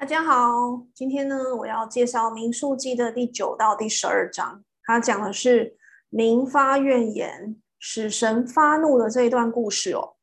[0.00, 5.76] 大家好，今天呢，我要介绍《民数记》的第九到第十二章，它讲的是
[6.08, 10.14] 民发怨言，使神发怒的这一段故事哦。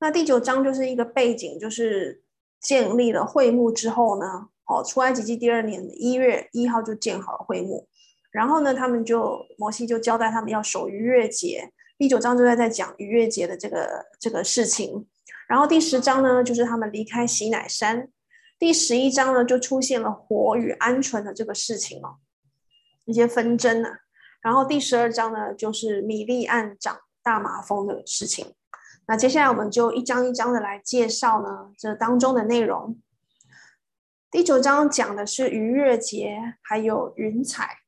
[0.00, 2.24] 那第九章就是一个背景，就是
[2.60, 7.88] 建立了会幕之后呢，哦，出埃及记第二年的一月一号就建好了会幕，
[8.30, 15.08] 然后呢，他们就摩西就交代他们要守逾越节，第九章就在在讲逾越节的这个这个事情，
[15.48, 18.10] 然后第十章呢，就是他们离开喜乃山。
[18.58, 22.16] 第十一章呢，就出现了火与鹌鹑的这个事情哦，
[23.04, 23.98] 一些纷争啊。
[24.40, 28.54] 然后第十二章呢，就是米利暗长大麻风的事情。
[29.06, 32.98] 那接下来我们就一章一章的来介绍呢，这当中的内容。
[34.30, 37.78] 第九章讲的是逾越节，还有云彩，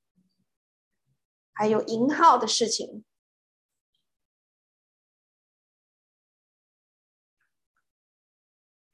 [1.52, 3.05] 还有银号的事情。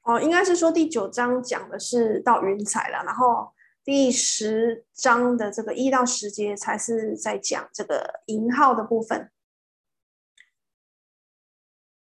[0.05, 3.51] 哦，应该是说第九章讲的是到云彩了，然后
[3.83, 9.31] 第十章的这个一到十节才是在讲这个银号的部分。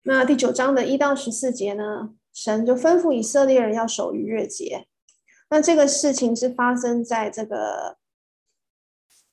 [0.03, 4.87] 那第九章的一到十四节呢，神就吩咐以色列人要守逾越节。
[5.49, 7.97] 那这个事情是发生在这个，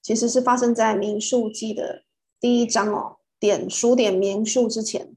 [0.00, 2.04] 其实是发生在民数记的
[2.38, 5.16] 第一章哦，点数点民数之前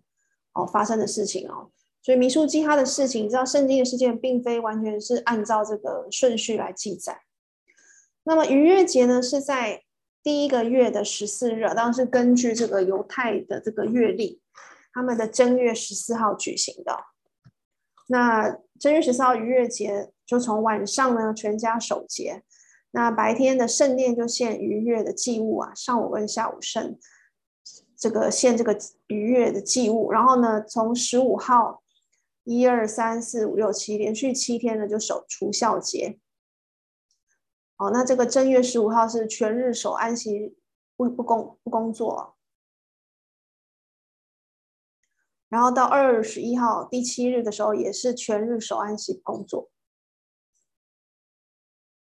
[0.54, 1.70] 哦发生的事情哦。
[2.06, 7.22] 所以民数记它的事情，你知道圣经的事件并非完全是按照这个顺序来记载。
[8.26, 9.82] 那么逾越节呢，是在
[10.22, 14.40] 第一个月的十四日，当然是根据这个犹太的这个月历，
[14.94, 16.96] 他们的正月十四号举行的。
[18.10, 22.44] 那正月十四号逾越节，就从晚上呢全家守节，
[22.92, 27.00] 那白天的圣殿就献逾越的祭物啊，上午跟下午圣
[27.98, 31.82] 这个献这个逾越的祭物，然后呢从十五号。
[32.46, 36.20] 一二三四五六七，连续七天呢，就守除酵节。
[37.76, 40.56] 好，那这个正月十五号是全日守安息，
[40.96, 42.38] 不不工不工作。
[45.50, 49.72] 然后到二十一号第七日的时候，也是全日守安息工作。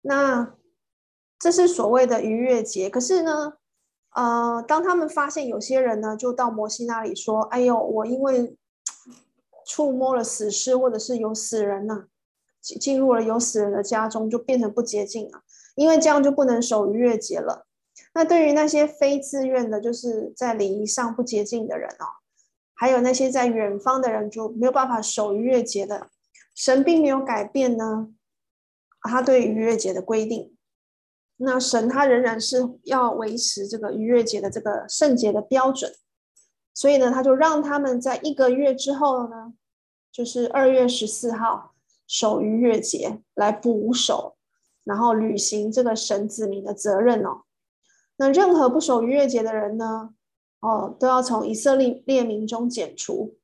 [0.01, 0.57] 那
[1.40, 2.90] 这是所谓的逾越节。
[2.90, 3.53] 可是呢，
[4.09, 8.57] 呃，当他们发现有些人呢，就到摩西那里说：“哎呦，我因为。”
[9.66, 12.08] 触摸了死尸，或者是有死人呐、啊，
[12.80, 15.42] 进入了有死人的家中，就变成不洁净了。
[15.76, 17.66] 因为这样就不能守逾越节了。
[18.14, 22.06] 那对于那些非自愿的，就是在礼仪上不洁净的人哦，
[22.74, 26.08] 还有那些在远方的人，就没有办法守逾越节的。
[26.54, 28.09] 神并没有改变呢，
[29.02, 30.56] 他对逾越节的规定。
[31.38, 35.92] 那神他仍然是要维持这个逾越节的这个圣洁的标准。
[36.75, 39.53] 所以呢，他就让他们在一个月之后呢，
[40.12, 41.72] 就是二月十四号
[42.06, 44.36] 守逾越节来补守，
[44.84, 47.44] 然后履行这个神子民的责任哦。
[48.18, 50.09] 那任何不守逾越节的人呢，
[50.59, 53.38] 哦，都要从以色列列民中剪除。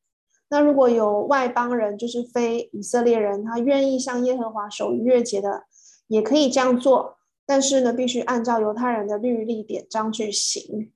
[0.50, 5.64] 那如果有外邦人，就是非以色列人，他愿意向耶和华守逾越节的，
[6.08, 10.92] 也可以这样做，但是呢，必须按照犹太人的律例典章去行。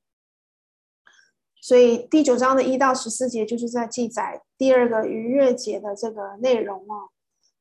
[1.65, 7.09] 所以第九章的一到十四节就是在记载第二个逾越节的这个内容哦。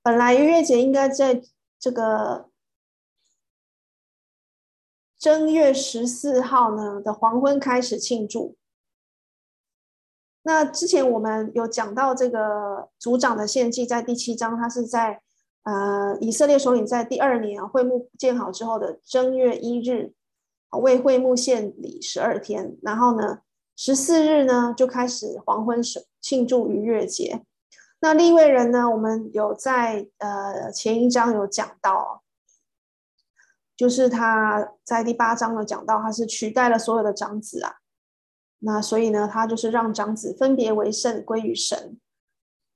[0.03, 1.43] 本来逾越节应该在
[1.81, 2.51] 这个
[5.19, 8.59] 正月十四号呢的黄昏开始庆祝。
[10.43, 15.23] 那之前我们有讲到这个族长的献祭，在第七章，他是在
[15.63, 20.13] 呃以色列首领在第二年会幕建好之后的正月一日，
[20.73, 23.39] 为会幕献礼十二天，然后呢。
[23.77, 27.43] 十四日呢，就开始黄昏守庆祝逾越节。
[28.01, 32.23] 那立位人呢，我们有在呃前一章有讲到，
[33.77, 37.77] 就是他在第八章有讲到，他是取代了所有的长子啊。
[38.61, 41.99] 那所以呢，他就是让长子分别为圣归于神。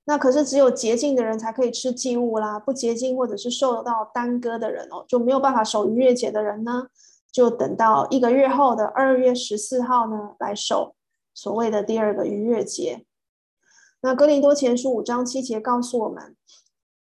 [0.05, 6.87] 那可是只有洁净的人才可以吃祭物啦，不洁净或者是受到耽搁的人哦，就没有办法守逾越节的人呢。
[7.31, 10.95] 就等到一个月后的二月十四号呢，来守
[11.33, 13.05] 所谓的第二个逾越节。
[14.01, 16.35] 那哥林多前书五章七节告诉我们，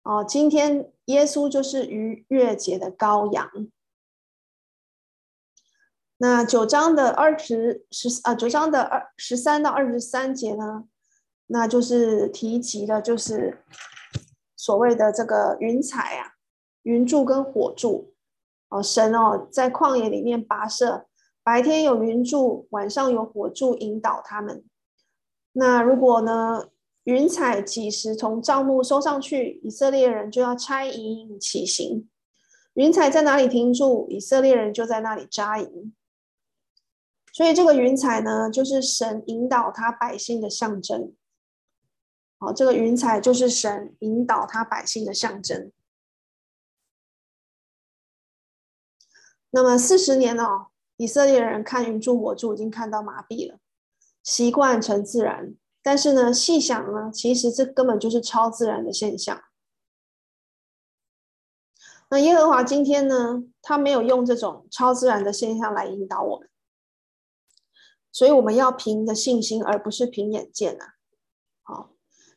[0.02, 3.50] 哦，今天耶稣就是逾越节的羔羊。
[6.18, 10.84] 那九章的二十十啊，九章的二十三到二十三节呢，
[11.46, 13.64] 那就是提及的，就是
[14.56, 16.32] 所谓的这个云彩啊，
[16.82, 18.12] 云柱跟火柱。
[18.68, 21.06] 哦，神哦，在旷野里面跋涉，
[21.42, 24.64] 白天有云柱，晚上有火柱引导他们。
[25.52, 26.68] 那如果呢，
[27.04, 32.08] 云彩几时从帐幕收上去，以色列人就要差营起行。
[32.74, 35.94] 云彩在哪里停住，以色列人就在那里扎营。
[37.32, 41.12] 所以这个云彩呢，就是神引导他百姓的象征。
[42.38, 45.72] 好，这个云彩就是神引导他百姓的象征。
[49.50, 50.66] 那么四十年哦，
[50.96, 53.58] 以色列人看云柱火柱已经看到麻痹了，
[54.22, 55.54] 习惯成自然。
[55.82, 59.42] 但是呢，细想呢，其实这根本就是超自然的现象。
[62.10, 66.48] 那耶和华今天呢，他没有用这种超自然的现象来引导我们，
[68.12, 70.94] 所以我们要凭着信心，而不是凭眼见啊。
[71.62, 71.90] 好，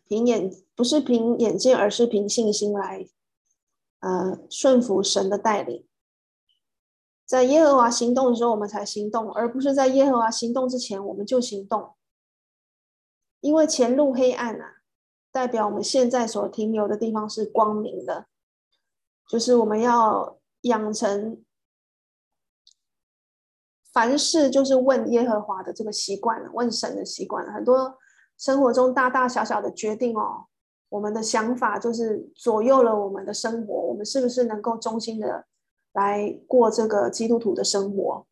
[0.05, 3.07] 凭眼不是凭眼见，而是凭信心来，
[3.99, 5.85] 呃，顺服神的带领。
[7.31, 11.95] 在耶和华行动的时候，我们才行动，而不是在耶和华行动之前我们就行动。
[13.39, 14.81] 因为前路黑暗啊，
[15.31, 18.25] 代表我们现在所停留的地方是光明的。
[19.29, 21.41] 就是我们要养成
[23.93, 27.49] 凡事就是问耶和华的这个习惯，问神的习惯。
[27.53, 27.97] 很多
[28.37, 30.47] 生活中大大小小的决定哦，
[30.89, 33.73] 我们的想法就是左右了我们的生活。
[33.73, 35.45] 我们是不是能够忠心的
[35.93, 38.25] 来过这个基督徒的生活？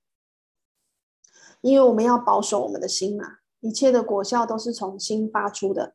[1.62, 5.94] 因为我们要保守我们的心嘛，一切的果效都是从心发出的。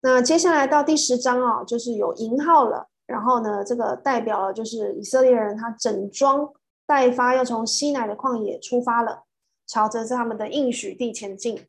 [0.00, 2.88] 那接下来到第十章啊，就是有营号了。
[3.06, 6.52] 然后呢，这个代表了就是以色列人，他整装
[6.86, 9.24] 待发，要从西乃的旷野出发了，
[9.66, 11.66] 朝着他们的应许地前进。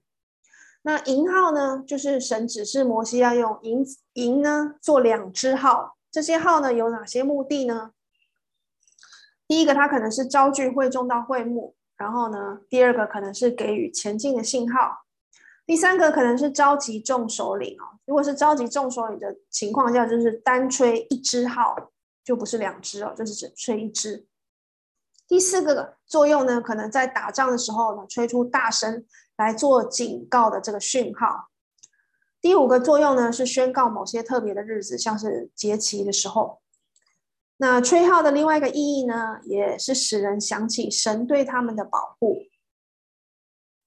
[0.83, 7.91] 那营号呢，就是神指示摩西要用营营呢做两支号，这些号呢有哪些目的呢？
[9.51, 15.03] 第一个，它可能是招聚会众到会幕，然后呢，第二个可能是给予前进的信号。
[15.65, 21.75] 第三个可能是召集众首领哦，如果是召集众首领的情况下，就是单吹一支号，
[22.23, 24.25] 就不是两支哦，就是只吹一支。
[25.27, 29.05] 第四个作用呢，可能在打仗的时候呢，吹出大声
[29.35, 31.49] 来做警告的这个讯号。
[32.39, 36.60] 第五个作用呢，是宣告某些特别的日子，像是节期的时候。
[37.61, 42.47] 那吹号的另外一个意义呢，也是使人想起神对他们的保护。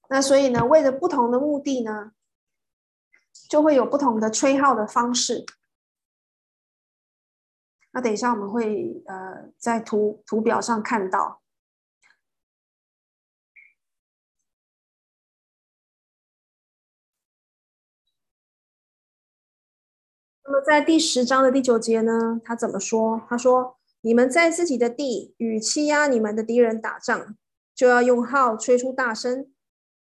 [0.07, 2.13] 那所以呢，为了不同的目的呢，
[3.49, 5.45] 就会有不同的吹号的方式。
[7.91, 11.41] 那等一下我们会呃在图图表上看到。
[20.47, 23.21] 那么在第十章的第九节呢，他怎么说？
[23.27, 27.35] 他说：“你们在自己的地与欺压你们的敌人打仗，
[27.73, 29.51] 就要用号吹出大声。”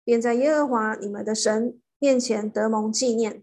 [0.05, 3.43] 便在耶和华你们的神面前得蒙纪念，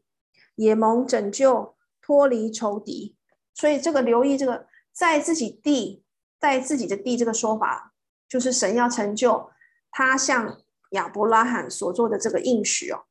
[0.53, 3.15] 也蒙拯救，脱离仇敌。
[3.55, 6.03] 所以这个留意这个在自己地，
[6.39, 7.93] 在自己的地这个说法，
[8.29, 9.49] 就是神要成就
[9.89, 10.61] 他向
[10.91, 13.05] 亚伯拉罕所做的这个应许哦。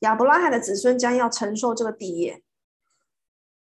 [0.00, 2.42] 亚伯拉罕的子孙将要承受这个地业。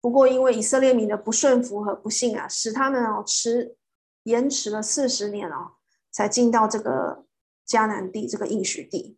[0.01, 3.77] 不过因为以色列民的不顺服和不信啊，使他们哦迟
[4.24, 5.74] 延迟了四十年哦，
[6.12, 7.25] 才进到这个。
[7.68, 9.18] 迦南地这个应许地，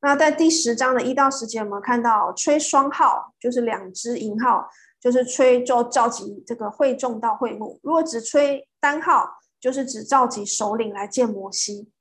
[0.00, 11.92] 那在第十章的一到十节，我们看到吹双号，就是两支营号，就是吹就召集这个会众到会幕；如果只吹单号，就是只召集首领来见摩西。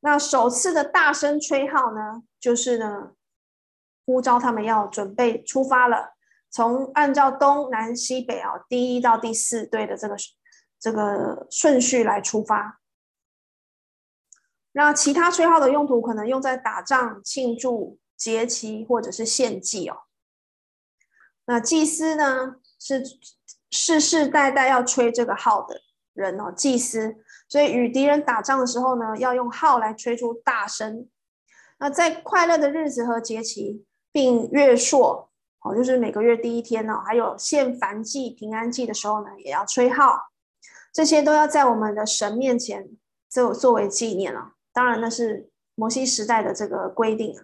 [0.00, 3.12] 那首次的大声吹号呢，就是呢
[4.04, 6.14] 呼召他们要准备出发了，
[6.50, 10.16] 从按照东南西北啊第一到第四队的这个
[10.78, 12.80] 这个顺序来出发。
[14.72, 20.02] 那其他吹号的用途可能用在打仗、庆祝节期或者是献祭哦。
[21.46, 23.02] 那祭司呢，是
[23.70, 25.80] 世世代代要吹这个号的
[26.12, 27.16] 人哦，祭司。
[27.48, 31.08] 所以与敌人打仗的时候呢，要用号来吹出大声。
[31.78, 35.29] 那在快乐的日子和节期，并月朔
[35.62, 40.30] 哦，就是每个月第一天哦，还有献燔祭、平安祭的时候呢，也要吹号。
[40.92, 42.88] 这些都要在我们的神面前
[43.28, 44.54] 作作为纪念了。
[44.72, 47.36] 当然，那是摩西时代的这个规定。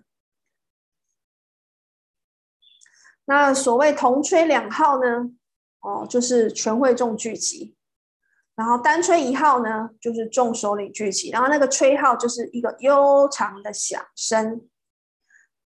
[3.27, 5.31] 那所谓同吹两号呢？
[5.81, 7.77] 哦，就是全会众聚集；
[8.55, 11.31] 然后单吹一号呢，就是众首领聚集。
[11.31, 14.69] 然后那个吹号就是一个悠长的响声。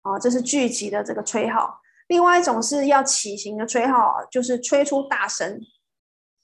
[0.01, 1.80] 哦，这是聚集的这个吹号。
[2.11, 5.61] 另外一种是要起行的吹号，就是吹出大声，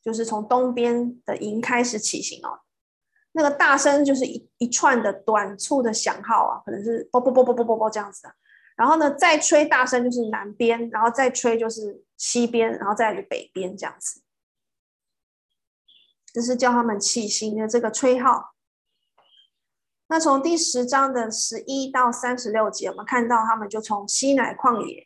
[0.02, 2.62] 就是从东边的营开始起行哦。
[3.34, 8.34] 那个大声就是一一串的短促的响号啊，可能是啵啵啵啵啵啵啵这样子的。
[8.78, 14.22] 然后呢，再吹大声就是南边，然后再吹就是西边，然后再北边这样子。
[16.32, 18.54] 这是叫他们起行的这个吹号。
[20.08, 25.06] 那从第十章的十一到三十六节，我们看到他们就从西乃旷野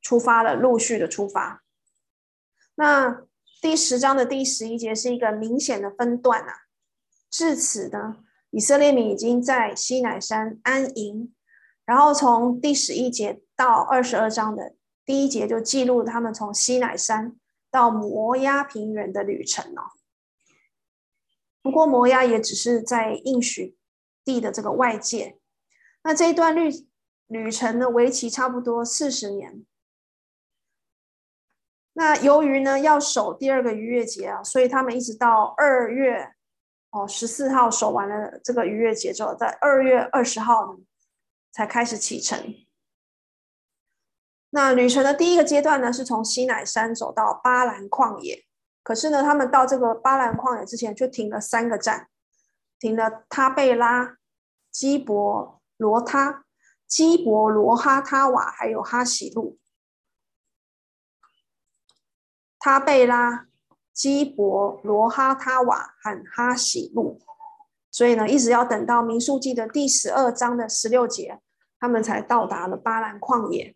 [0.00, 1.62] 出发了，陆续的出发。
[2.74, 3.24] 那
[3.60, 6.54] 第十章的第十一节是一个明显的分段啊。
[7.30, 8.16] 至此呢，
[8.50, 11.34] 以色列民已经在西乃山安营。
[11.84, 17.36] 然后从第十一节到二十二章的第一节就记录他们从西乃山
[17.70, 19.90] 到摩押平原的旅程哦。
[21.62, 23.76] 不过摩押也只是在应许
[24.24, 25.38] 地的这个外界。
[26.04, 26.70] 那这一段旅
[27.26, 29.64] 旅程呢，为期差不多四十年。
[32.00, 36.32] 那由于呢要守第二个逾越节啊，所以他们一直到二月
[36.92, 40.78] 哦十四号守完了这个逾越节之后，在二月二十号呢
[41.52, 42.54] 才开始启程。
[44.48, 48.46] 那旅程的第一个阶段呢，是从西乃山走到巴兰旷野。
[48.82, 52.08] 可是呢，他们到这个巴兰旷野之前，就停了三个站，
[52.78, 54.16] 停了他贝拉、
[54.70, 56.46] 基伯罗他、
[56.86, 59.58] 基伯罗哈他瓦，还有哈喜路。
[62.62, 63.48] 他贝拉、
[63.92, 67.18] 基伯、罗哈他瓦和哈喜路，
[67.90, 71.40] 所以呢，一直要等到民数记的第十二章的十六节，
[71.80, 73.74] 他们才到达了巴兰旷野。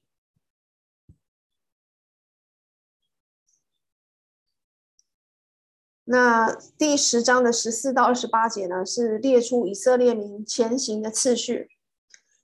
[6.04, 11.70] 那第十章的十四到二十八节呢，是列出以色列民前行的次序，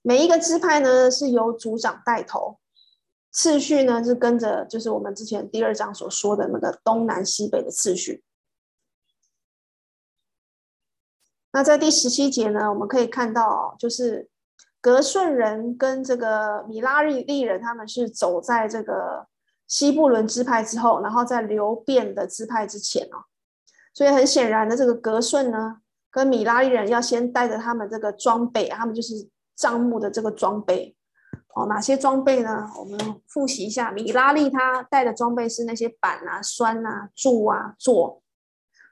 [0.01, 2.59] 每一个支派呢是由族长带头。
[3.33, 8.25] 次序呢是跟着，就是我们之前第二章所说的那个东南西北的次序。
[11.53, 14.29] 那在第十七节呢，我们可以看到，就是
[14.81, 19.27] 格顺人跟这个米拉利利人，他们是走在这个
[19.67, 23.25] 西布伦支派之后，然后在流变的支派之前哦。
[23.93, 30.97] 所以很显然的，这个格顺呢，跟米拉利人要先带着他们这个装备，他们就是帐目的这个装备。
[31.67, 32.71] 哪些装备呢？
[32.79, 38.23] 我们复习一下，米拉利他带的装备是那些板啊、栓啊、柱啊、座。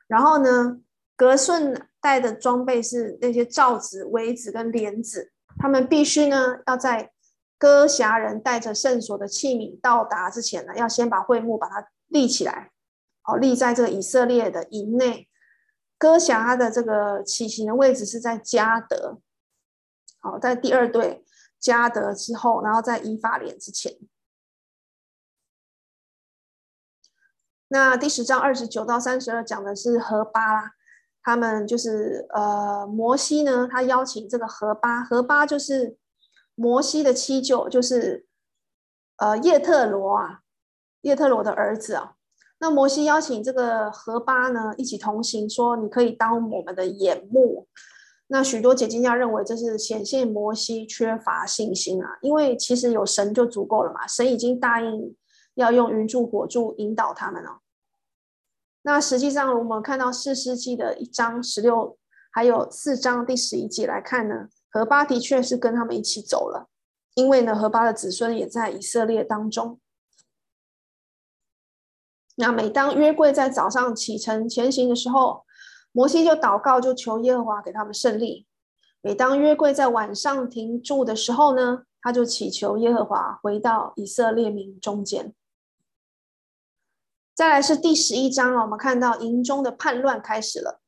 [0.06, 0.80] 然后呢，
[1.16, 5.32] 格顺带的装备是那些罩子、围子跟帘子。
[5.58, 7.10] 他们必须呢，要在
[7.58, 12.70] 哥辖人带着圣所的器皿到达之前呢，要先把会幕把它立起来，
[13.24, 15.28] 哦，立在这个以色列的营内。
[15.98, 19.18] 哥辖他的这个起行的位置是在加得，
[20.20, 21.24] 好，在第二队。
[21.58, 23.96] 加得之后，然后在以法莲之前。
[27.68, 30.72] 那第十章二十九到三十二讲的是何巴啦，
[31.22, 35.98] 他们就是呃摩西呢，他邀请这个何巴，何巴就是
[36.54, 38.26] 摩西的七舅，就是
[39.16, 40.40] 呃叶特罗啊，
[41.02, 42.14] 叶特罗的儿子啊。
[42.60, 47.68] 那摩西邀请这个何巴呢一起同行，说你可以当我们的眼目。
[48.30, 55.16] 那许多解经家认为这是显现摩西缺乏信心啊，因为其实有神就足够了嘛，神已经答应
[55.54, 57.60] 要用云柱火柱引导他们了。
[58.82, 61.98] 那实际上我们看到四世纪的一章十六，
[62.30, 66.68] 还有四章第十一节来看呢，何巴的确是跟他们一起走了，
[67.14, 69.80] 因为呢何巴的子孙也在以色列当中。
[72.36, 75.44] 那每当约柜在早上启程前行的时候，
[75.92, 78.46] 摩西就祷告，就求耶和华给他们胜利。
[79.00, 85.34] 每当约柜在晚上停住的时候呢，他就祈求耶和华回到以色列民中间。
[87.34, 90.80] 再来是第十一章啊，我们看到营中的叛乱开始了。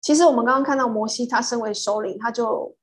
[0.00, 2.76] 其实我们刚刚看到摩西，他身为首领，他就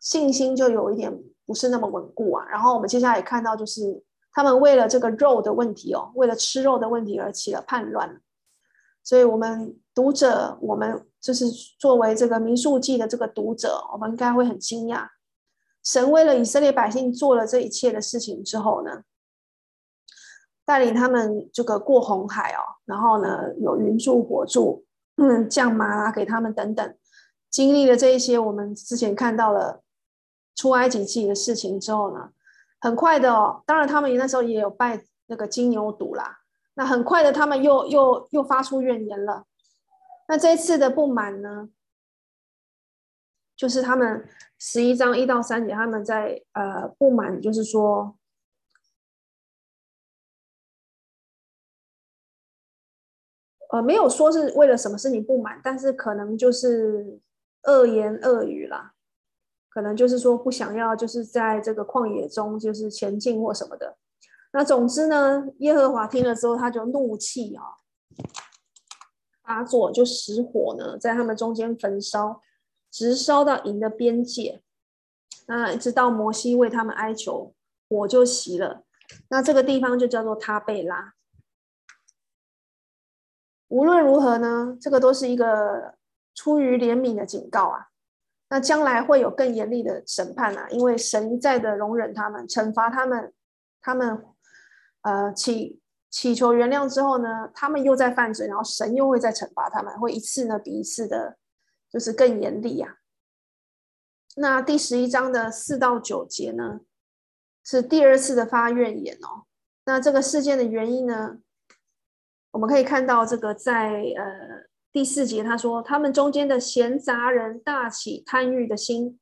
[0.00, 2.44] 信心就有一点不是那么稳固啊。
[2.46, 8.20] 然后我们接下来也看到，就是他们为了这个肉的问题哦，为了吃肉的问题而起了叛乱。
[9.04, 11.48] 所以，我们读者，我们就是
[11.78, 15.06] 作为这个民数记的这个读者，我们应该会很惊讶。
[15.84, 19.02] 神为了以色列百姓做了这一切的事情之后呢，
[20.64, 24.84] 带领他们这个过红海哦，然后呢，有云柱火柱，
[25.16, 26.96] 嗯，降吗哪给他们等等，
[27.50, 29.82] 经历了这一些我们之前看到了
[30.56, 32.30] 出埃及记的事情之后呢，
[32.80, 36.38] 很快的哦，当然他们那时候也有拜那个金牛犊啦。
[36.76, 39.44] 那很快的，他们又又又发出怨言了。
[40.26, 41.68] 那这一次的不满呢，
[43.54, 44.26] 就是他们
[44.58, 48.16] 十一章一到三节，他们在呃不满，就是说，
[53.70, 57.20] 呃没有说是为了什么事情不满，但是可能就是
[57.64, 58.94] 恶言恶语啦，
[59.68, 63.98] 可能就是说不想要，就是在这个旷野中就是前进或什么的。
[64.52, 67.64] 那总之呢，耶和华听了之后，他就怒气啊
[69.44, 72.40] 发作，就使火呢在他们中间焚烧，
[72.90, 74.62] 直烧到营的边界。
[75.46, 77.54] 那一直到摩西为他们哀求，
[77.88, 78.84] 火就熄了。
[79.28, 81.12] 那这个地方就叫做他贝拉。
[83.68, 85.96] 无论如何呢，这个都是一个
[86.34, 87.88] 出于怜悯的警告啊。
[88.48, 93.32] 那将来会有更严厉的审判啊，因为神一再的容忍他们，惩罚他们，
[93.80, 94.24] 他们
[95.02, 95.80] 呃祈
[96.14, 101.36] 祈求原谅之后呢，他们又在犯罪，然后神又会再惩罚他们，会一次呢比一次的，
[101.90, 102.98] 就是更严厉呀。
[104.36, 106.82] 那第十一章的四到九节呢，
[107.64, 109.46] 是第二次的发怨言哦。
[109.86, 111.38] 那这个事件的原因呢，
[112.52, 114.64] 我们可以看到这个在呃。
[114.94, 119.18] 第四节，他说：“他们中间的闲杂人大起贪欲的心，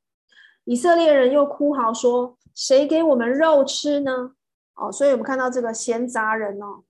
[0.64, 4.34] 以色列人又哭嚎说：‘谁给我们肉吃呢？’
[4.82, 6.82] 哦，所以我们看到这个闲杂人哦，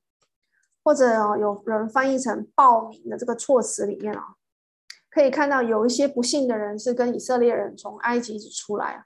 [0.83, 4.35] 或者哦，有人翻译成暴民的这个措辞里面啊，
[5.11, 9.05] 可以看到有一些不幸的人是跟以色列人从埃及出来，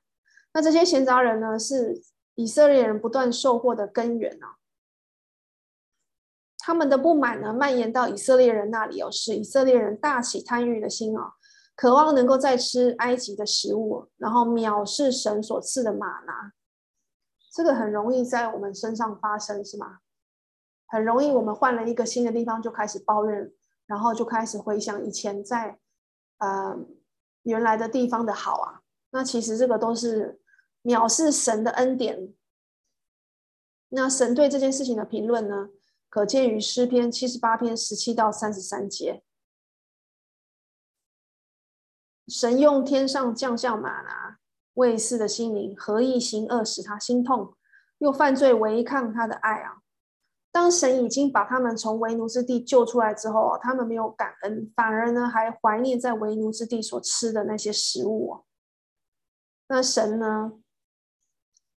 [0.54, 2.00] 那这些闲杂人呢，是
[2.36, 4.56] 以色列人不断受祸的根源啊。”
[6.58, 11.34] 他们的不满呢，蔓延到以色列人那里哦，使以色列人大起贪欲的心哦，
[11.76, 16.52] 渴望能够再吃埃及的食物，然后藐视神所赐的吗哪。
[17.56, 20.00] 这个很容易在我们身上发生，是吗？
[20.88, 23.50] 很容易，我们换了一个新的地方就开始抱怨，
[23.86, 25.78] 然后就开始回想以前在
[26.36, 26.76] 呃
[27.44, 28.82] 原来的地方的好啊。
[29.08, 30.38] 那其实这个都是
[30.82, 32.34] 藐视神的恩典。
[33.88, 35.70] 那神对这件事情的评论呢？
[36.10, 39.24] 可见于诗篇七十八篇十七到三十三节，
[42.28, 44.38] 神用天上降下吗哪，
[44.76, 47.54] 卫士的心灵何意行恶，使他心痛，
[47.98, 49.82] 又犯罪违抗他的爱啊！
[50.52, 58.44] 当神已经把他们从为奴之地救出来之后，他们没有感恩，反而呢还怀念在为奴之地所吃的那些食物。
[59.68, 60.52] 那神呢，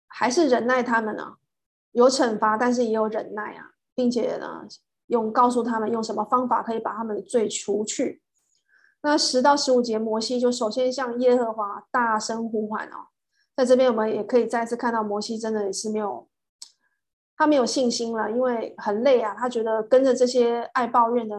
[0.07, 1.37] 还是忍耐他们呢？
[1.93, 3.73] 有惩罚，但是也有忍耐啊。
[3.95, 4.67] 并且呢，
[5.07, 8.23] 用告诉他们用什么方法可以把他们的罪除去。
[9.07, 13.07] 那十到十五节，摩西就首先向耶和华大声呼唤哦。
[13.55, 16.27] 在这边我们也可以再次看到，摩西真的也是没有，
[17.37, 19.33] 他没有信心了，因为很累啊。
[19.39, 21.37] 他觉得跟着这些爱抱怨的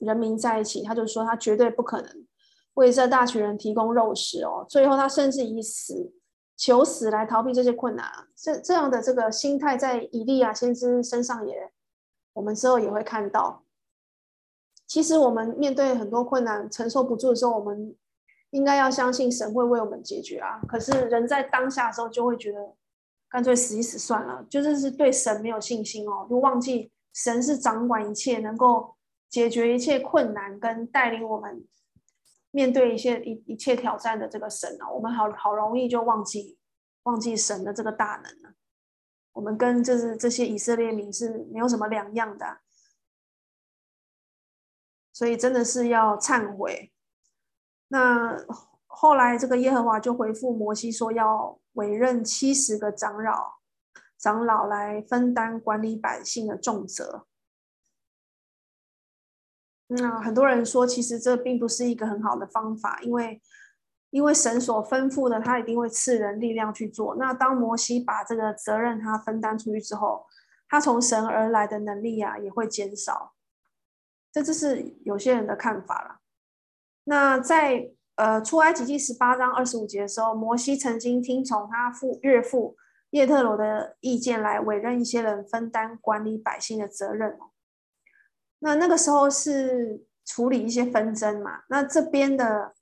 [0.00, 2.26] 人民在一起，他就说他绝对不可能
[2.74, 4.66] 为这大群人提供肉食哦。
[4.68, 6.12] 最后他甚至以死
[6.56, 8.10] 求死来逃避这些困难。
[8.34, 11.70] 这这样的这个心态，在以利亚先知身上也。
[12.32, 13.62] 我们之后也会看到，
[14.86, 17.94] 其实我们面对很多困难承受不住的时候，我们
[18.50, 20.60] 应该要相信神会为我们解决啊。
[20.68, 22.74] 可是人在当下的时候就会觉得，
[23.28, 28.94] 干脆死一死算了，就是是对神没有信心哦，就忘记神是掌管一切，能够
[29.28, 31.66] 解决一切困难跟带领我们
[32.52, 36.56] 面对一切一一切挑战的这个神哦，我们好好容易就忘记
[37.02, 38.54] 忘记神的这个大能了。
[39.32, 42.60] 我们跟就是这些以色列民是没有什么两样的，
[45.16, 46.92] 所以真的是要忏悔。
[47.88, 48.36] 那
[48.86, 53.54] 后来这个耶和华就回复摩西说，要委任七十个长老，
[54.18, 57.24] 长老来分担管理百姓的重责。
[59.86, 63.40] 那很多人说，其实这并不是一个很好的方法，因为。
[64.10, 67.16] 因为神所吩咐的，他一定会赐人力量去做。
[67.16, 70.24] 那当摩西把这个责任他分担出去之后，
[70.68, 73.34] 他从神而来的能力啊也会减少。
[74.36, 76.20] 这就是有些人的看法了。
[77.04, 82.76] 那在呃出埃及记十八章二十五节的时候，摩西曾经听从他父岳父
[83.12, 87.38] 叶特罗的意见来委任一些人分担管理百姓的责任。
[88.58, 91.62] 那那个时候是处理一些纷争嘛？
[91.70, 92.74] 那这边的。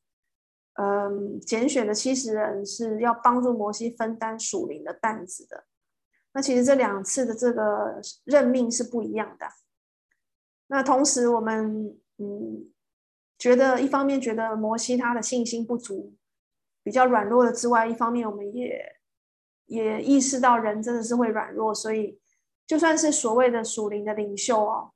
[0.76, 5.66] 嗯，拣选的七十人是要帮助摩西分担属灵的担子的。
[6.32, 9.46] 那其实这两次的这个任命是不一样的。
[10.66, 12.70] 那同时，我们嗯
[13.38, 16.14] 觉得一方面觉得摩西他的信心不足，
[16.82, 18.96] 比较软弱的之外，一方面我们也
[19.66, 22.18] 也意识到人真的是会软弱，所以
[22.66, 24.92] 就算是所谓的属灵的领袖哦，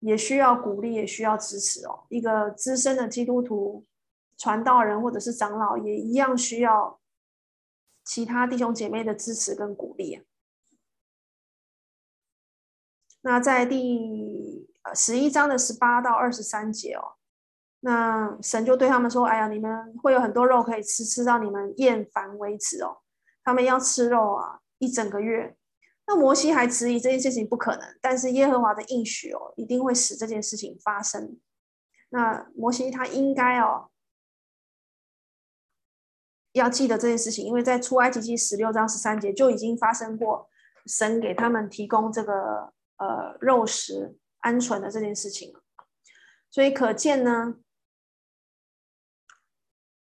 [0.00, 2.06] 也需要鼓励，也需要支持哦。
[2.08, 3.84] 一个资深的基督徒。
[4.40, 7.00] 传道人或者是长老也一样需要
[8.04, 10.22] 其他弟兄姐妹的支持跟鼓励啊。
[13.22, 13.76] 那在第
[14.94, 17.16] 十一章的十八到二十三节哦，
[17.80, 22.98] 那神就对他们说：“哎呀，你们会有很多肉可以吃，吃到你们厌烦为止哦。”
[23.44, 25.56] 他们要吃肉啊，一整个月。
[26.06, 31.38] 那摩西还质疑这件事情不可能，但是耶和华的应许哦，一定会使这件事情发生。
[32.10, 33.90] 那摩西他应该哦，
[36.52, 40.48] 要记得这件事情，因为在出埃及记十六章十三节就已经发生过，
[40.86, 45.60] 神给他们提供这个呃肉食鹌鹑的这件事情了。
[46.50, 47.56] 所以可见呢。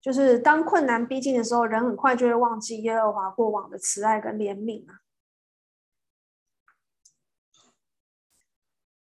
[0.02, 5.00] 就是当困难逼近的时候，人很快就会忘记耶和华过往的慈爱跟怜悯啊。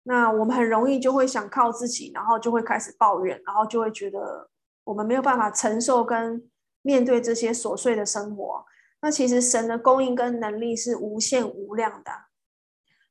[0.02, 4.50] 那我们很容易就会想靠自己，然后就会开始抱怨，然后就会觉得
[4.86, 6.50] 我们没有办法承受跟
[6.82, 8.66] 面对这些琐碎的生活。
[9.02, 12.12] 那其实神的供应跟能力是无限无量的，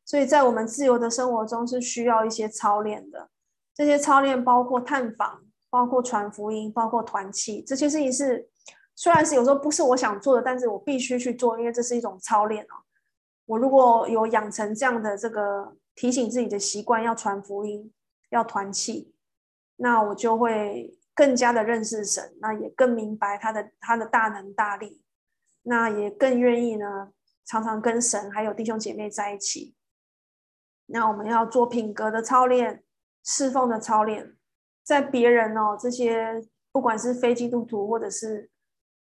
[0.07, 3.29] 所以在我们自由的生活中是需要一些操练的。
[3.75, 5.43] 这些操练包括探访。
[5.69, 8.49] 包括传福音，包括团契，这些事情是
[8.95, 12.87] 虽然是有时候不是我想做的，但是我必须去做，因为这是一种操练哦。
[13.45, 17.93] 我如果有养成这样的这个提醒自己的习惯，要传福音，
[18.31, 19.13] 要团契，
[19.77, 25.03] 那我就会更加的认识神，那也更明白他的他的大能大力，
[25.63, 27.11] 那也更愿意呢，
[27.45, 29.76] 常常跟神还有弟兄姐妹在一起。
[30.87, 32.85] 那我们要做品格的操练，
[33.25, 34.37] 侍奉的操练。
[34.83, 38.49] 在别人哦，这些不管是非基督徒或者是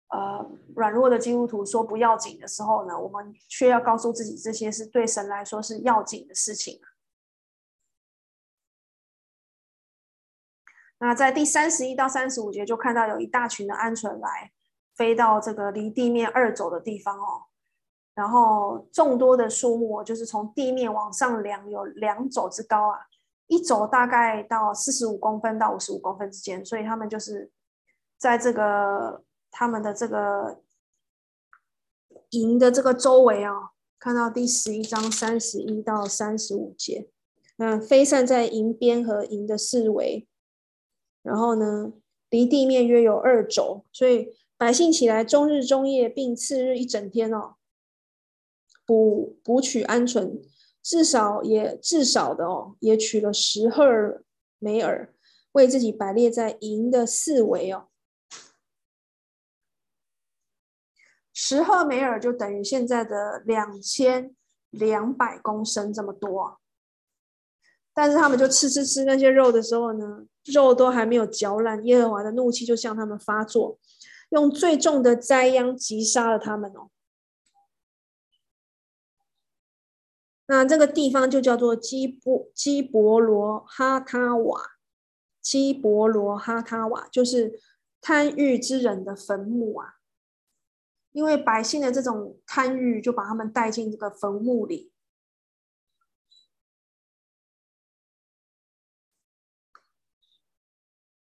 [0.09, 6.81] 呃软弱的基督徒说不要紧的时候呢，我们却要告诉自己，这些是对神来说是要紧的事情。
[11.00, 14.50] 那在第三十一到三十五节就看到有一大群的鹌鹑来
[14.96, 17.47] 飞到这个离地面二肘的地方哦，
[18.18, 22.98] 然后众多的树木就是从地面往上量有两肘之高啊。
[23.46, 27.48] 一肘大概到四十五公分到五十五公分之间，所以他们就是
[28.18, 30.61] 在这个他们的这个
[32.31, 37.09] 营的这个周围啊，看到第十一章三十一到三十五节，
[37.59, 40.26] 嗯，飞散在营边和营的四围，
[41.22, 41.92] 然后呢，
[42.31, 47.54] 离地面约有二肘，所以百姓起来终日终夜，并次日一整天哦，
[48.88, 50.40] 捕捕取鹌鹑。
[50.81, 53.85] 至少也至少的哦，也取了十赫
[54.59, 55.12] 梅尔，
[55.53, 57.88] 为自己摆列在营的四围哦。
[61.35, 64.35] 十赫梅尔就等于现在的两千
[64.70, 66.59] 两百公升这么多。
[67.92, 73.79] 但是他们就吃吃吃那些肉的时候呢，肉都还没有嚼烂，耶和华的怒气就向他们发作，
[74.31, 76.88] 用最重的灾殃击杀了他们哦。
[80.50, 84.62] 那这个地方就叫做基布基伯罗哈他瓦，
[85.42, 87.61] 基伯罗哈他瓦就是
[88.00, 89.96] 贪欲之人的坟墓啊！
[91.12, 94.90] 因为百姓的这种贪欲，就把他们带进这个坟墓里。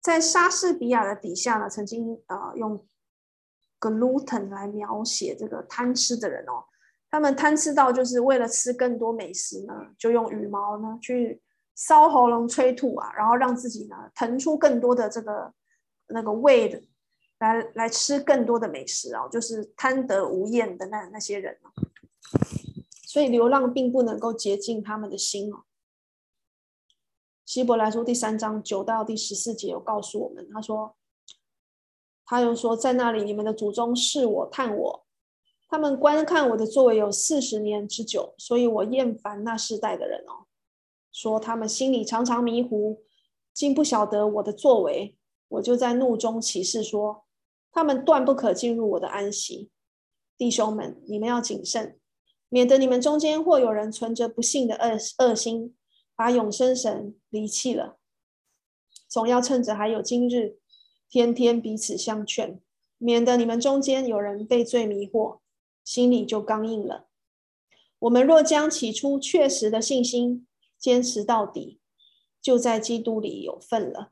[0.00, 2.86] 在莎士比亚的底下呢，曾经、呃、用
[3.80, 6.66] glutton 来描写这个贪吃的人哦。
[7.16, 11.40] 他们贪吃到就是为了吃更多美食呢，就用羽毛呢去
[11.74, 15.50] 烧喉咙、催吐啊，然后让自己呢腾出更多的这个
[16.09, 16.83] 那个胃的，
[17.38, 21.72] 来来吃更多的美食啊，就是贪得无厌的那那些人啊。
[23.07, 25.64] 所以流浪并不能够洁净他们的心哦。
[27.46, 30.94] 希伯来书第三章九到第十四节有告诉我们，他说，
[32.26, 35.06] 他又说，在那里你们的祖宗是我、探我。
[35.68, 40.46] 他们观看我的作为有四十年之久，所以我厌烦那世代的人哦，
[41.12, 43.02] 说他们心里常常迷糊，
[43.52, 45.16] 竟不晓得我的作为。
[45.48, 47.24] 我就在怒中起誓说，
[47.72, 49.70] 他们断不可进入我的安息。
[50.37, 51.98] 弟兄们，你们要谨慎，
[52.48, 55.76] 免得你们中间或有人存着不信的恶恶心，
[56.14, 57.98] 把永生神离弃了。
[59.09, 60.59] 总要趁着还有今日，
[61.09, 62.61] 天天彼此相劝，
[62.98, 65.38] 免得你们中间有人被罪迷惑。
[65.87, 67.07] 心里就刚硬了。
[68.01, 70.44] 我们若将起初确实的信心
[70.77, 71.81] 坚持到底，
[72.42, 74.11] 就在基督里有份了。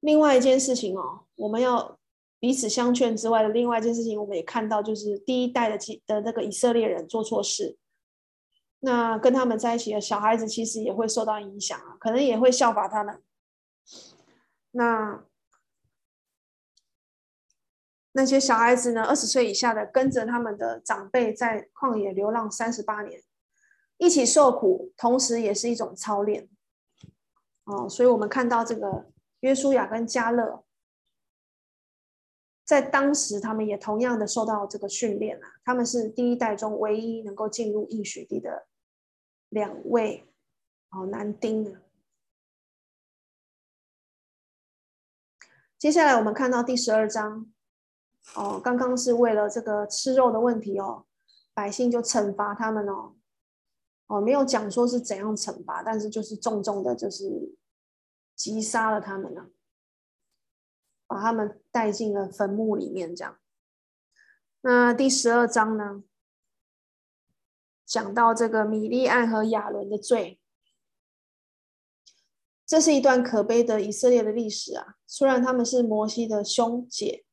[0.00, 1.98] 另外一件事情哦，我们要
[2.38, 7.76] 彼此相劝之外的另外一件事情，我们也看到，就是第一代的的那个以色列人做错事，
[8.80, 13.22] 那跟他们在一起的小孩子其实也会受到影响啊，可能也会效法他们。
[14.70, 15.26] 那。
[18.16, 23.22] 那些小孩子呢，二十岁以下的，跟着他们的长辈在旷野流浪三十八年，
[23.98, 26.48] 一起受苦，同时也是一种操练。
[27.64, 30.64] 哦，所以我们看到这个约书亚跟迦勒，
[32.64, 38.66] 在当时他们也同样的受到这个训练啊，他们是第一代中唯一能够进入应许地的
[39.50, 40.26] 两位
[40.88, 41.82] 哦男丁啊。
[45.78, 47.52] 接下来我们看到第十二章，
[48.34, 51.06] 哦，刚刚是为了这个吃肉的问题哦，
[51.54, 53.14] 百姓就惩罚他们哦。
[54.08, 57.56] 哦，没有讲说是怎样惩罚，但是就是重重的，就是
[58.36, 59.50] 击杀了他们了，
[61.08, 63.16] 把他们带进了坟墓里面。
[63.16, 63.38] 这样，
[64.60, 66.04] 那第十二章呢，
[67.84, 70.40] 讲到这个米利暗和亚伦的罪，
[72.64, 74.94] 这是一段可悲的以色列的历史啊。
[75.04, 77.25] 虽然他们是摩西的兄姐，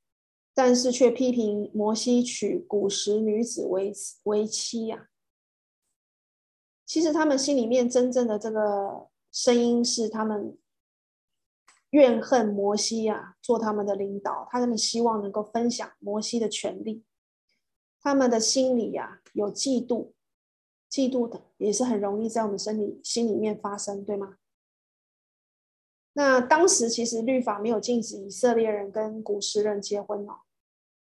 [0.54, 3.92] 但是却批评摩西娶古时女子为
[4.24, 5.10] 为妻呀、
[6.86, 10.58] 其实他们心里面真正的这个声音是，他们
[11.90, 17.04] 怨恨摩西啊，做他们的领导，他们希望能够分享摩西的权利。
[18.00, 20.12] 他们的心里呀、有嫉妒，
[20.92, 24.38] 嫉妒的也是很容易在我们身体心里面发生，对吗？
[26.14, 30.42] 那当时其实律法没有禁止以色列人跟古时人结婚哦，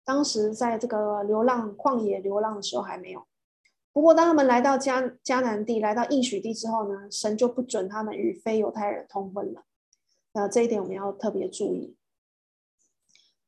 [0.05, 3.27] 当时在这个流浪旷野流浪的时候还没有。
[3.91, 9.65] 不过，当他们来到迦迦南地，来到应许地之后呢，神就不准他们与非犹太人通婚了。
[10.33, 11.95] 那这一点我们要特别注意。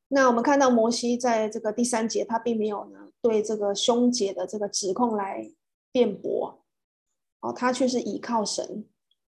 [0.10, 5.52] 那我们看到摩西在这个第三节，他并没有呢对这个兄姐的这个指控来
[5.92, 6.64] 辩驳，
[7.40, 8.86] 哦，他却是倚靠神，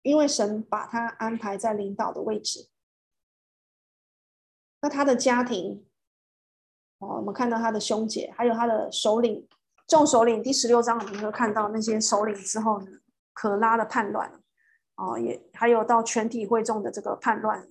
[0.03, 2.69] 因为神把他安排在领导的位置。
[4.81, 5.87] 那他的家庭，
[6.99, 9.49] 哦，我们看到他的兄姐，还有他的首领。
[9.89, 12.87] 众首领第十六章，我们会看到那些首领之后呢，
[13.35, 14.41] 可拉的叛乱，
[14.95, 17.69] 哦，也还有到全体会众的这个叛乱，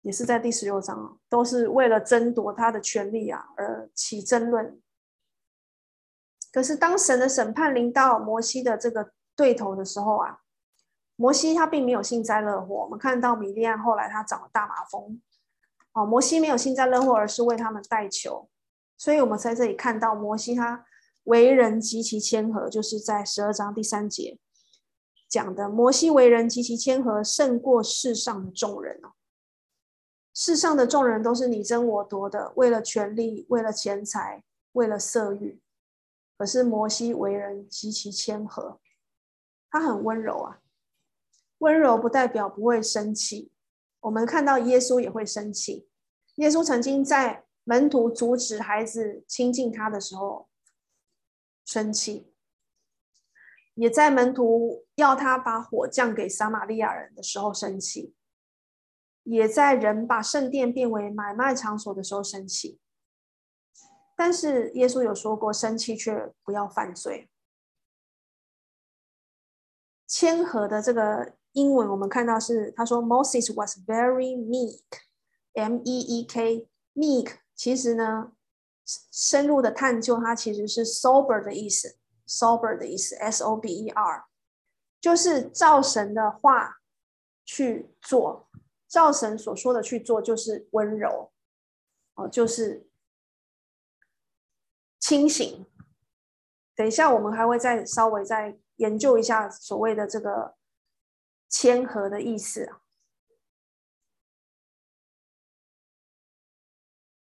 [0.00, 4.80] 也是在第十六章，都是为了争夺他的权利啊而起争论。
[6.50, 10.40] 可是当神的审判临到摩西的这个对头的时候啊，
[11.20, 12.76] 摩西他并没有幸灾乐祸。
[12.76, 15.20] 我们看到米利暗后来他长了大麻风，
[15.92, 18.48] 哦，摩西没有幸灾乐祸，而是为他们代求。
[18.96, 20.86] 所以我们在这里看到摩西他。
[21.24, 24.38] 为人极其谦和，就是在十二章第三节
[25.28, 25.68] 讲的。
[25.68, 29.12] 摩西为人极其谦和，胜过世上的众人哦。
[30.32, 35.60] 世上的众人都是你争我夺的，为了权力，为了钱财，为了色欲。
[36.38, 38.80] 可是摩西为人极其谦和，
[39.70, 40.59] 他很温柔啊。
[41.60, 43.50] 温柔不代表不会生气。
[44.00, 45.88] 我们看到耶稣也会生气。
[46.34, 50.48] 耶稣曾经在门徒阻止孩子亲近他的时候。
[51.62, 52.34] 生气，
[53.74, 58.12] 也在门徒要他把火降给撒玛利亚人的时候生气，
[59.22, 62.80] 也在人把圣殿变为买卖场所的时候生气。
[64.16, 67.30] 但是耶稣有说过，生气却不要犯罪。
[70.08, 78.32] 谦和的这个英文我们看到是，他说 Moses was very meek，M-E-E-K，meek，其实呢。
[79.12, 84.24] 深入的探究，它其实是 sober 的意思，sober 的意思，S-O-B-E-R，
[85.00, 86.80] 就是照神的话
[87.44, 88.48] 去做，
[88.88, 91.30] 照神所说的去做，就是温柔，
[92.16, 92.88] 哦，就是
[94.98, 95.64] 清醒。
[96.74, 100.56] 等一下，我们还会再稍微再研究一下所谓的这个
[101.50, 102.70] 谦和的意思。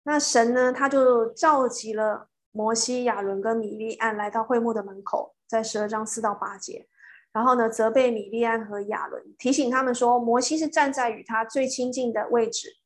[0.03, 0.73] 那神呢？
[0.73, 6.87] 他就召集了摩西、亚伦跟米利暗来到会幕的门口，在十二章四到八节，
[7.33, 12.77] 然后呢，责备米利暗和亚伦，提醒他们说，摩西是站在与他最亲近的位置，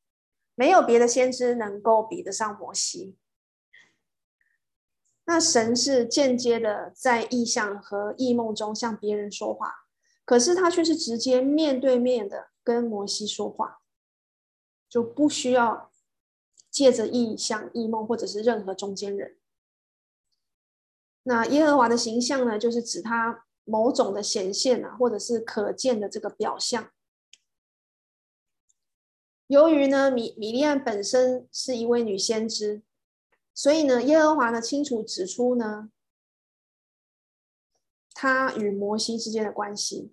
[0.56, 3.16] 没有别的先知能够比得上摩西。
[5.26, 9.86] 那神是间接的在异象和异梦中向别人说话，
[10.26, 13.82] 可是他却是直接面对面的跟摩西说话，
[14.90, 15.90] 就不需要。
[16.72, 19.36] 借着异象、异梦，或者是任何中间人，
[21.24, 26.90] 那耶和华的形象呢，就是指他某种的显现啊，或者是可见的这个表象。
[29.48, 32.82] 由于呢，米米利暗本身是一位女先知，
[33.54, 35.92] 所以呢，耶和华呢清楚指出呢，
[38.14, 40.12] 他与摩西之间的关系，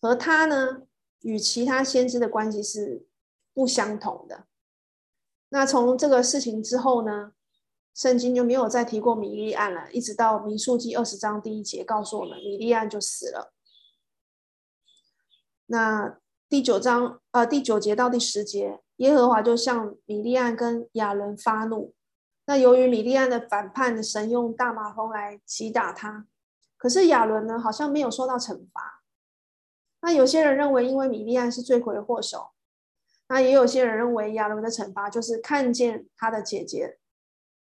[0.00, 0.82] 和他呢
[1.20, 3.06] 与其他先知的关系是
[3.54, 4.46] 不相同的。
[5.50, 7.32] 那从这个事情之后呢，
[7.94, 13.52] 圣经就没有再提过米利暗了，一直到民数记二十章第一节告诉我们，米利暗就死了。
[15.66, 21.94] 那第九章呃第九节到第十节，耶和华就向米利暗跟亚伦发怒。
[22.46, 26.26] 那由于米利暗的反叛，神用大麻风来击打他。
[26.80, 29.02] 可是亚伦呢，好像没有受到惩罚。
[30.00, 32.52] 那有些人认为，因为米利暗是罪魁祸首。
[33.28, 36.98] 那也有些人认为，亚伦的惩罚就是看见他的姐姐、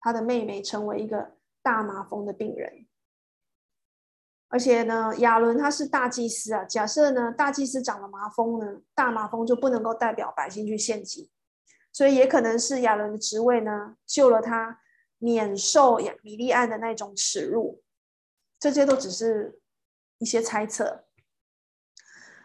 [0.01, 2.89] 他的妹妹成为一个大麻风的病人。
[4.49, 6.65] 而且呢，亚伦他是大祭司啊。
[6.65, 11.31] 假设呢，大祭司长了麻风呢，大麻风就不能够代表百姓去献祭。
[11.93, 14.81] 所以也可能是亚伦的职位呢，救了他
[15.19, 17.83] 免受米利暗的那种耻辱，
[18.71, 19.61] 这些都只是
[20.19, 21.05] 一些猜测。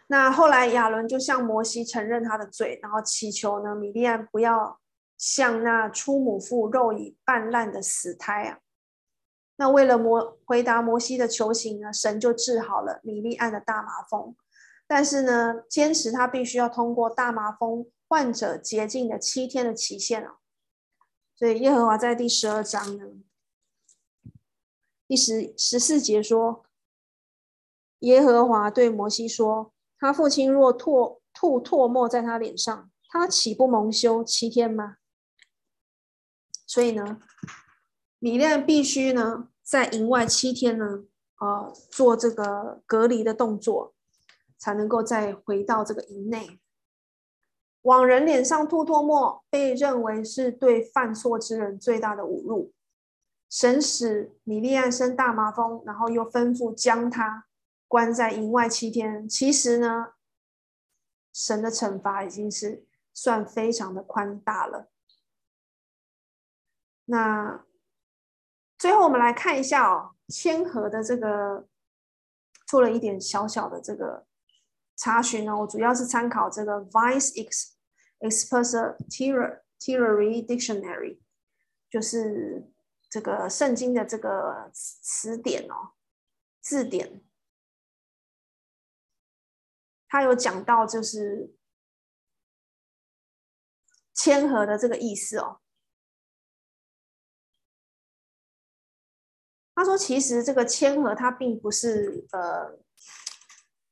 [0.06, 4.78] 那后来亚伦就向摩西承认他的罪，然后祈求呢，米利暗不要
[5.18, 8.58] 像那出母腹肉已半烂的死胎啊。
[9.56, 14.36] 那为了摩回答摩西的求情呢，神就治好了米利暗的大麻风，
[14.86, 17.86] 但是呢，坚持他必须要通过大麻风。
[18.08, 20.36] 患者洁净的七天的期限啊，
[21.34, 23.06] 所以耶和华在第十二章呢，
[25.12, 26.64] 第十十四节说，
[27.98, 34.96] 耶和华对摩西说，他父亲若唾吐唾沫在他脸上，他岂不蒙羞七天吗？
[36.66, 37.20] 所以呢，
[38.20, 41.04] 米利暗必须呢在营外七天呢，
[41.40, 43.94] 呃，做这个隔离的动作，
[44.56, 46.58] 才能够再回到这个营内。
[47.82, 52.72] 往人脸上吐唾沫，被认为是对犯错之人最大的侮辱。
[53.52, 57.46] 神使米利暗生大麻风，然后又吩咐将他
[57.86, 59.28] 关在营外七天。
[59.28, 60.14] 其实呢，
[61.34, 64.90] 神的惩罚已经是算非常的宽大了。
[67.04, 67.66] 那
[68.78, 71.68] 最后我们来看一下哦，谦和的这个
[72.66, 74.24] 做了一点小小的这个。
[74.96, 77.34] 查询呢，我主要是参考这个 Vice
[78.20, 81.18] Expository Dictionary，
[81.90, 82.71] 就是
[83.12, 85.92] 这个圣经的这个词典哦，
[86.62, 87.22] 字典，
[90.08, 91.54] 他有讲到就是
[94.14, 95.60] 谦和的这个意思哦。
[99.74, 102.80] 他说，其实这个谦和，它并不是呃。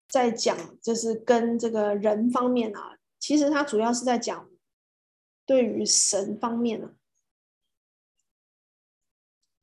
[0.09, 4.51] 在讲就是跟这个人方面啊，其实他主要是在讲
[5.47, 6.97] 对于神方面啊，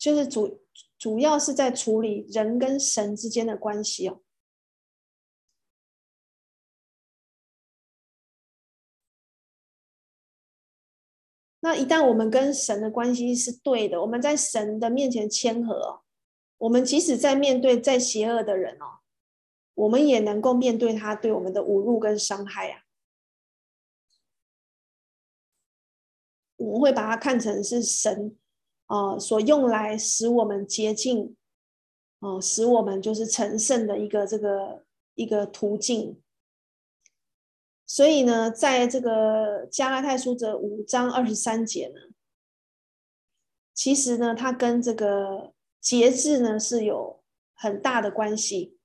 [0.08, 0.62] 就是主
[0.98, 4.22] 主要是在处理人跟神之间的关系哦。
[11.60, 16.04] 那一旦我们跟神的关系是对的，我们在神的面前谦和，
[16.60, 19.00] 我们即使在面对再邪恶的人哦。
[19.74, 22.84] 我们也能够面对他对我们的侮辱跟伤害啊，
[26.56, 28.38] 我们会把它看成是神、
[28.88, 31.36] 呃、所用来使我们洁净，
[32.20, 34.84] 哦、呃，使我们就是成圣的一个这个
[35.16, 36.22] 一个途径。
[37.86, 42.14] 所以呢，在这个加拉太书的五章二十三节呢，
[43.74, 47.24] 其实呢，它跟这个节制呢是有
[47.54, 48.78] 很大的关系。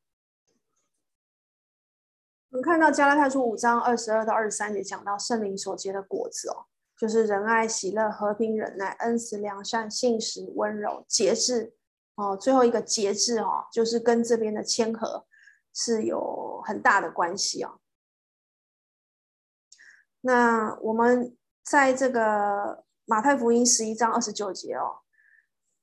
[2.51, 6.67] 我们看到加拉太书五章二十二到二十三节讲到圣灵所结的果子哦，
[7.03, 11.75] 就是仁爱、喜乐、和平、忍耐、恩慈、良善、信实、温柔、节制
[12.15, 12.37] 哦。
[12.37, 15.27] 最后一个节制哦，就是跟这边的谦和
[15.75, 17.81] 是有很大的关系哦。
[20.21, 25.01] 那我们在这个马太福音十一章二十九节哦，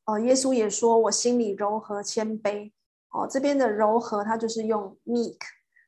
[0.05, 2.71] 哦，耶稣也说我心里柔和谦卑
[3.09, 5.39] 哦，这边的柔和它就是用 meek。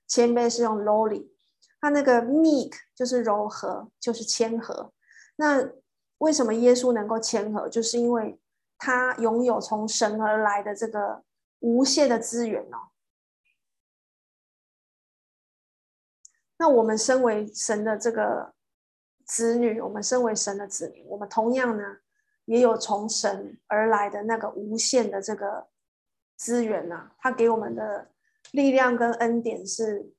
[0.10, 1.30] 谦卑是用 lowly，
[1.80, 4.92] 他那个 meek 就是柔和，就是谦和。
[5.36, 5.72] 那
[6.18, 7.68] 为什么耶稣能够谦和？
[7.70, 8.40] 就是因为
[8.78, 11.24] 他拥有从神而来的这个
[11.60, 12.90] 无限的资源哦。
[16.58, 18.54] 那我们身为神的这个
[19.26, 21.98] 子女，我们身为神的子民，我们同样呢，
[22.46, 25.68] 也有从神而来的那个无限的这个
[26.36, 28.10] 资源呢、啊，他给我们的。
[28.54, 30.12] 力量跟恩典是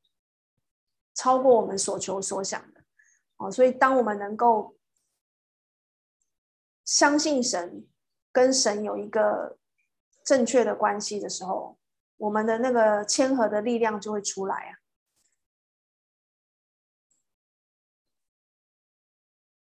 [1.13, 2.81] 超过我们所求所想的
[3.37, 4.75] 哦，所以当我们能够
[6.93, 7.87] 相信神，
[8.31, 9.57] 跟神有一个
[10.23, 11.79] 正确的关系的时候，
[12.19, 14.77] 我们的那个谦和的力量就会出来啊。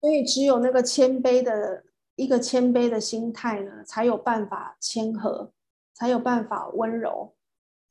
[0.02, 5.54] 所以只有那个谦卑的一个谦卑的心态呢，才有办法谦和，
[5.94, 7.34] 才有办法温柔。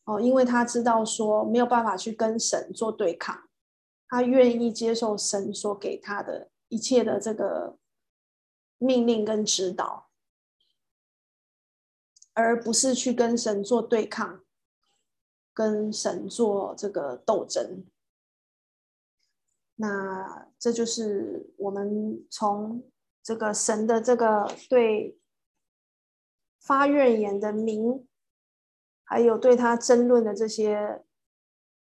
[0.04, 3.50] 哦，因为他知道说没有办法去跟神做对抗，
[4.08, 7.80] 他愿意接受神所给他的一切的这个
[8.82, 10.10] 命令跟指导，
[12.34, 14.44] 而不是去跟神做对抗，
[15.54, 17.86] 跟神做这个斗争。
[19.76, 22.90] 那这就是我们从
[23.22, 25.20] 这个神的这个对
[26.60, 28.08] 发怨言的民，
[29.04, 31.04] 还有对他争论的这些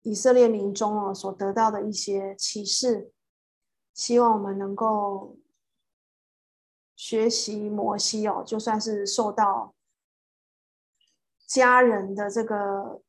[0.03, 3.13] 以色列民中哦，所得到的一些启示，
[3.95, 5.39] 希望我们能够
[7.03, 9.75] 学习摩西哦，就算是受到
[11.49, 13.03] 家人的这个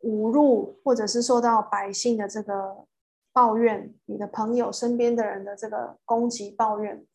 [0.00, 2.86] 侮辱，或者是受到百姓的这个。
[3.34, 7.06] 抱怨你的朋友身边的人的这个攻击抱怨，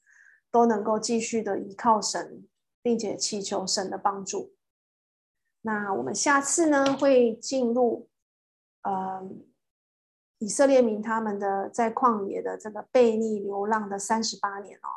[0.50, 2.48] 都能够继续的依靠神，
[2.82, 4.56] 并且祈求神的帮助。
[5.62, 8.10] 那我们下次呢，会进入
[8.82, 9.30] 呃
[10.40, 14.90] 以色列民他们的在旷野的这个背逆流浪的三十八年哦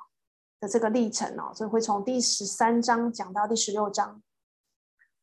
[0.60, 4.22] 的这个历程哦，所以会从第十三章讲到第十六章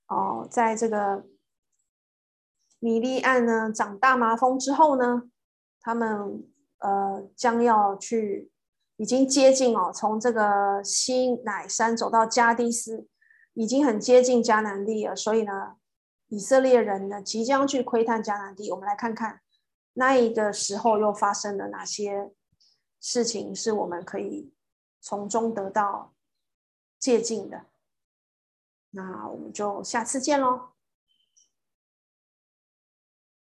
[0.07, 1.25] 哦，在这个
[2.79, 5.29] 米利暗呢长大麻风之后呢。
[5.79, 6.43] 他们
[6.79, 8.51] 呃将要去，
[8.97, 13.07] 已经接近哦，从这个西乃山走到加低斯，
[13.53, 15.15] 已经很接近迦南地了。
[15.15, 15.77] 所以呢，
[16.27, 18.69] 以色列人呢即将去窥探迦南地。
[18.69, 19.39] 我们来看看
[19.93, 22.33] 那一个时候又发生了哪些
[22.99, 24.51] 事情，是我们可以
[25.07, 26.11] 从中得到
[26.99, 27.65] 借鉴的。
[28.89, 30.71] 那我们就下次见喽。